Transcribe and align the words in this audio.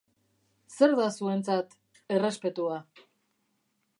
Zer 0.77 0.95
da 0.99 1.05
zuentzat 1.19 1.77
errespetua? 2.17 2.83